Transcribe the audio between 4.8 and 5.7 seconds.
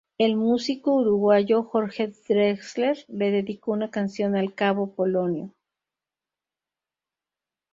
Polonio.